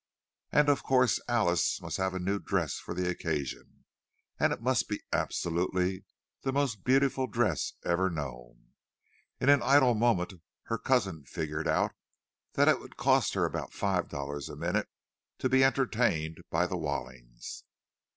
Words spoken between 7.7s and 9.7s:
ever known. In an